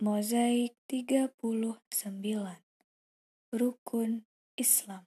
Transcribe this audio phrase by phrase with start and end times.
[0.00, 1.36] Mozaik 39
[3.52, 4.24] Rukun
[4.56, 5.04] Islam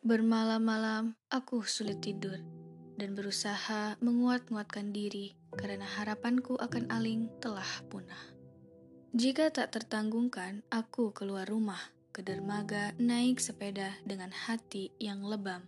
[0.00, 2.40] Bermalam-malam aku sulit tidur
[2.96, 8.32] dan berusaha menguat-nguatkan diri karena harapanku akan Aling telah punah.
[9.12, 15.60] Jika tak tertanggungkan, aku keluar rumah ke dermaga naik sepeda dengan hati yang lebam,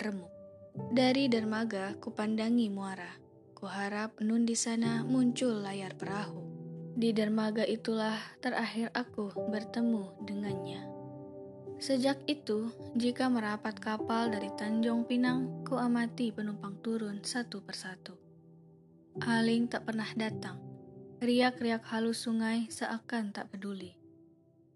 [0.00, 0.32] remuk.
[0.72, 3.12] Dari dermaga kupandangi muara.
[3.52, 6.59] Kuharap nun di sana muncul layar perahu.
[6.98, 10.82] Di dermaga itulah terakhir aku bertemu dengannya.
[11.80, 18.18] Sejak itu, jika merapat kapal dari Tanjung Pinang, ku amati penumpang turun satu persatu.
[19.24, 20.60] Aling tak pernah datang.
[21.24, 23.96] Riak-riak halus sungai seakan tak peduli.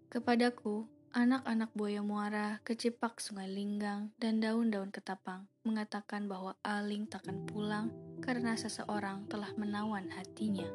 [0.09, 7.93] Kepadaku, anak-anak buaya muara, kecipak sungai linggang, dan daun-daun ketapang mengatakan bahwa Aling takkan pulang
[8.21, 10.67] karena seseorang telah menawan hatinya.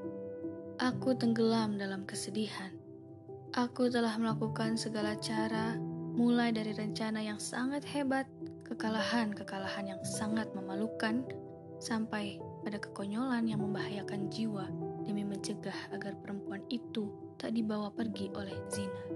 [0.80, 2.73] Aku tenggelam dalam kesedihan.
[3.52, 5.77] Aku telah melakukan segala cara,
[6.17, 8.25] mulai dari rencana yang sangat hebat,
[8.64, 11.20] kekalahan-kekalahan yang sangat memalukan,
[11.84, 14.72] sampai pada kekonyolan yang membahayakan jiwa
[15.05, 19.09] demi mencegah agar perempuan itu tak dibawa pergi oleh Zinar.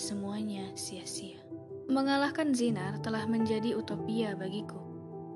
[0.00, 1.44] Semuanya sia-sia.
[1.92, 4.80] Mengalahkan Zinar telah menjadi utopia bagiku.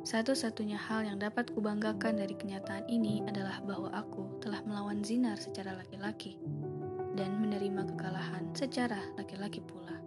[0.00, 5.76] Satu-satunya hal yang dapat kubanggakan dari kenyataan ini adalah bahwa aku telah melawan zinar secara
[5.76, 6.40] laki-laki
[7.20, 10.00] dan menerima kekalahan secara laki-laki pula.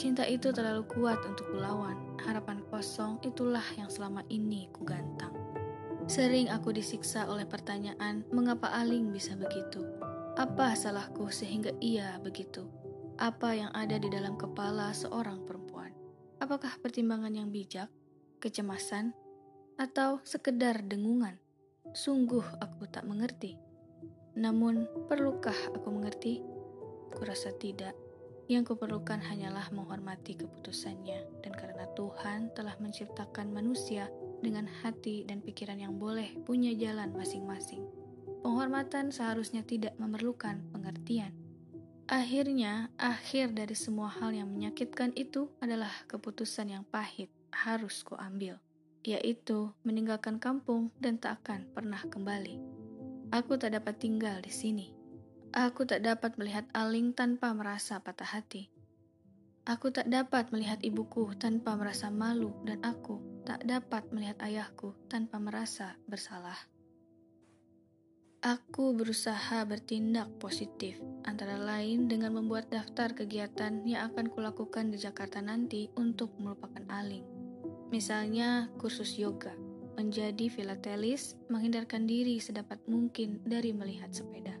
[0.00, 1.98] Cinta itu terlalu kuat untuk kulawan.
[2.24, 5.34] Harapan kosong itulah yang selama ini kugantang.
[6.08, 9.84] Sering aku disiksa oleh pertanyaan, mengapa Aling bisa begitu?
[10.40, 12.64] Apa salahku sehingga ia begitu?
[13.20, 15.92] Apa yang ada di dalam kepala seorang perempuan?
[16.38, 17.90] Apakah pertimbangan yang bijak?
[18.38, 19.12] Kecemasan,
[19.78, 21.38] atau sekedar dengungan.
[21.94, 23.54] Sungguh aku tak mengerti.
[24.34, 26.42] Namun, perlukah aku mengerti?
[27.14, 27.94] Kurasa tidak.
[28.48, 34.08] Yang kuperlukan hanyalah menghormati keputusannya, dan karena Tuhan telah menciptakan manusia
[34.40, 37.84] dengan hati dan pikiran yang boleh punya jalan masing-masing.
[38.40, 41.34] Penghormatan seharusnya tidak memerlukan pengertian.
[42.08, 48.60] Akhirnya, akhir dari semua hal yang menyakitkan itu adalah keputusan yang pahit harus kuambil,
[49.02, 52.58] yaitu meninggalkan kampung dan tak akan pernah kembali.
[53.28, 54.86] Aku tak dapat tinggal di sini.
[55.52, 58.72] Aku tak dapat melihat Aling tanpa merasa patah hati.
[59.68, 65.36] Aku tak dapat melihat ibuku tanpa merasa malu dan aku tak dapat melihat ayahku tanpa
[65.36, 66.56] merasa bersalah.
[68.40, 70.96] Aku berusaha bertindak positif,
[71.28, 77.37] antara lain dengan membuat daftar kegiatan yang akan kulakukan di Jakarta nanti untuk melupakan Aling.
[77.88, 79.56] Misalnya kursus yoga,
[79.96, 84.54] menjadi filatelis, menghindarkan diri sedapat mungkin dari melihat sepeda.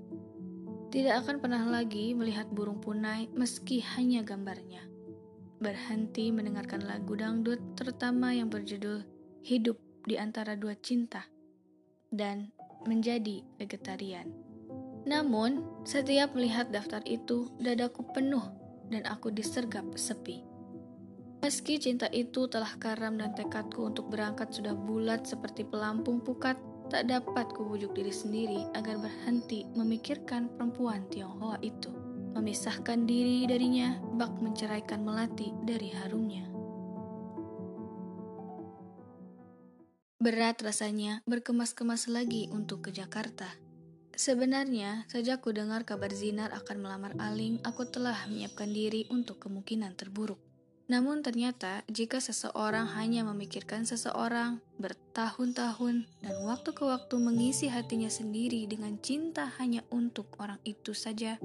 [0.88, 4.80] Tidak akan pernah lagi melihat burung punai meski hanya gambarnya.
[5.60, 9.04] Berhenti mendengarkan lagu dangdut terutama yang berjudul
[9.44, 9.76] Hidup
[10.08, 11.28] di Antara Dua Cinta
[12.08, 12.48] dan
[12.88, 14.32] menjadi vegetarian.
[15.04, 18.44] Namun, setiap melihat daftar itu, dadaku penuh
[18.88, 20.47] dan aku disergap sepi.
[21.38, 26.58] Meski cinta itu telah karam dan tekadku untuk berangkat sudah bulat seperti pelampung pukat,
[26.90, 31.94] tak dapat kubujuk diri sendiri agar berhenti memikirkan perempuan Tionghoa itu.
[32.34, 36.48] Memisahkan diri darinya, bak menceraikan melati dari harumnya.
[40.18, 43.46] Berat rasanya berkemas-kemas lagi untuk ke Jakarta.
[44.18, 49.94] Sebenarnya, sejak ku dengar kabar Zinar akan melamar Aling, aku telah menyiapkan diri untuk kemungkinan
[49.94, 50.47] terburuk.
[50.88, 58.64] Namun ternyata jika seseorang hanya memikirkan seseorang bertahun-tahun dan waktu ke waktu mengisi hatinya sendiri
[58.64, 61.36] dengan cinta hanya untuk orang itu saja,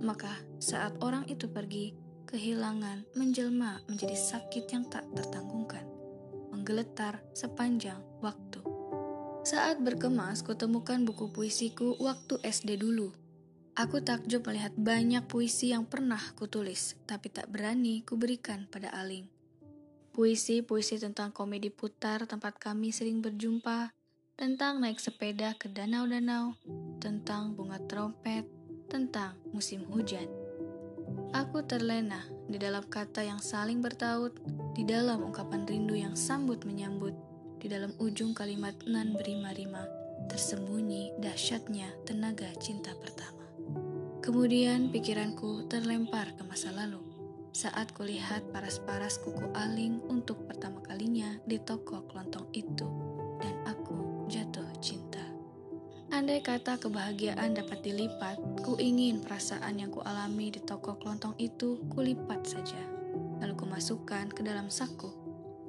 [0.00, 0.32] maka
[0.64, 1.92] saat orang itu pergi,
[2.24, 5.84] kehilangan menjelma menjadi sakit yang tak tertanggungkan,
[6.56, 8.64] menggeletar sepanjang waktu.
[9.44, 13.25] Saat berkemas, kutemukan buku puisiku waktu SD dulu
[13.76, 19.28] Aku takjub melihat banyak puisi yang pernah kutulis, tapi tak berani kuberikan pada Aling.
[20.16, 23.92] Puisi-puisi tentang komedi putar tempat kami sering berjumpa,
[24.32, 26.56] tentang naik sepeda ke danau-danau,
[27.04, 28.48] tentang bunga trompet,
[28.88, 30.24] tentang musim hujan.
[31.36, 34.40] Aku terlena di dalam kata yang saling bertaut,
[34.72, 37.12] di dalam ungkapan rindu yang sambut menyambut,
[37.60, 39.84] di dalam ujung kalimat nan berima-rima,
[40.32, 43.35] tersembunyi dahsyatnya tenaga cinta pertama.
[44.26, 46.98] Kemudian pikiranku terlempar ke masa lalu
[47.54, 52.90] saat kulihat paras-paras kuku aling untuk pertama kalinya di toko kelontong itu
[53.38, 55.22] dan aku jatuh cinta.
[56.10, 61.78] Andai kata kebahagiaan dapat dilipat, ku ingin perasaan yang ku alami di toko kelontong itu
[61.94, 62.82] kulipat saja.
[63.38, 65.14] Lalu ku masukkan ke dalam saku,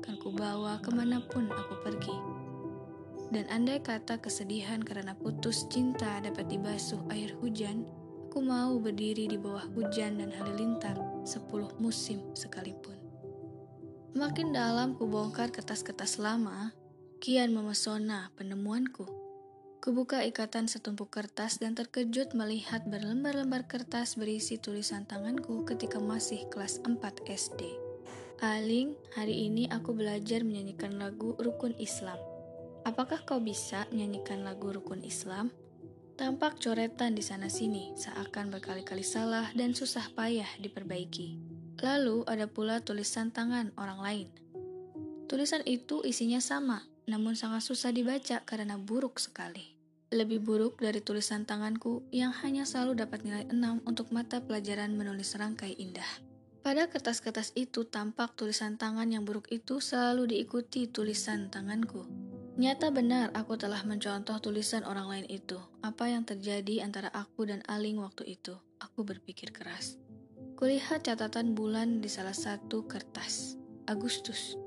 [0.01, 2.17] kan ku bawa ke mana pun aku pergi.
[3.29, 7.85] Dan andai kata kesedihan karena putus cinta dapat dibasuh air hujan,
[8.37, 10.93] aku mau berdiri di bawah hujan dan halilintar
[11.25, 12.93] sepuluh musim sekalipun.
[14.13, 16.69] Makin dalam ku bongkar kertas-kertas lama,
[17.17, 19.09] kian memesona penemuanku.
[19.81, 26.77] Kubuka ikatan setumpuk kertas dan terkejut melihat berlembar-lembar kertas berisi tulisan tanganku ketika masih kelas
[26.85, 26.93] 4
[27.33, 27.65] SD.
[28.45, 32.21] Aling, hari ini aku belajar menyanyikan lagu Rukun Islam.
[32.85, 35.49] Apakah kau bisa menyanyikan lagu Rukun Islam?
[36.17, 41.37] Tampak coretan di sana-sini, seakan berkali-kali salah dan susah payah diperbaiki.
[41.85, 44.27] Lalu ada pula tulisan tangan orang lain.
[45.29, 49.77] Tulisan itu isinya sama, namun sangat susah dibaca karena buruk sekali
[50.07, 55.35] lebih buruk dari tulisan tanganku yang hanya selalu dapat nilai 6 untuk mata pelajaran menulis
[55.35, 56.07] rangkai indah.
[56.63, 62.07] Pada kertas-kertas itu tampak tulisan tangan yang buruk itu selalu diikuti tulisan tanganku.
[62.57, 65.61] Nyata benar aku telah mencontoh tulisan orang lain itu.
[65.85, 68.57] Apa yang terjadi antara aku dan Aling waktu itu?
[68.81, 70.01] Aku berpikir keras.
[70.57, 73.61] Kulihat catatan bulan di salah satu kertas.
[73.85, 74.57] Agustus.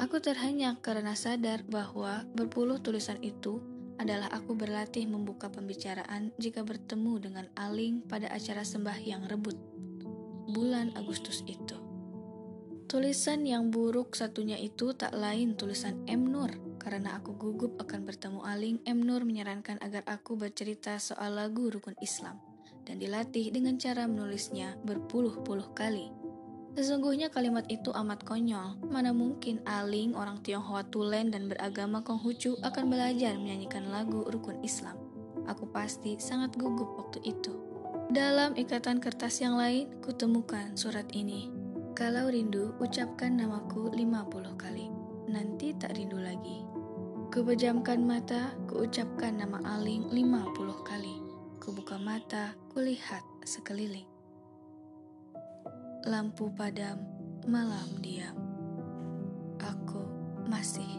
[0.00, 3.60] Aku terhenyak karena sadar bahwa berpuluh tulisan itu
[4.00, 9.56] adalah aku berlatih membuka pembicaraan jika bertemu dengan Aling pada acara sembah yang rebut
[10.48, 11.76] bulan Agustus itu.
[12.88, 16.24] Tulisan yang buruk satunya itu tak lain tulisan M.
[16.32, 16.65] Nur.
[16.86, 19.02] Karena aku gugup akan bertemu Aling, M.
[19.02, 22.38] Nur menyarankan agar aku bercerita soal lagu rukun Islam
[22.86, 26.14] dan dilatih dengan cara menulisnya berpuluh-puluh kali.
[26.78, 28.78] Sesungguhnya kalimat itu amat konyol.
[28.86, 34.94] Mana mungkin Aling, orang Tionghoa tulen dan beragama Konghucu akan belajar menyanyikan lagu rukun Islam.
[35.50, 37.50] Aku pasti sangat gugup waktu itu.
[38.12, 41.50] Dalam ikatan kertas yang lain, kutemukan surat ini.
[41.96, 44.86] Kalau rindu, ucapkan namaku 50 kali.
[45.32, 46.75] Nanti tak rindu lagi.
[47.36, 50.56] Kupejamkan mata, kuucapkan nama Aling 50
[50.88, 51.20] kali.
[51.60, 54.08] Kubuka mata, kulihat sekeliling
[56.08, 56.96] lampu padam,
[57.44, 58.32] malam diam.
[59.60, 60.00] Aku
[60.48, 60.95] masih